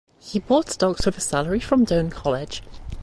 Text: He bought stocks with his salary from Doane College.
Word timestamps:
He 0.19 0.39
bought 0.39 0.67
stocks 0.71 1.05
with 1.05 1.13
his 1.13 1.25
salary 1.25 1.59
from 1.59 1.83
Doane 1.85 2.09
College. 2.09 2.63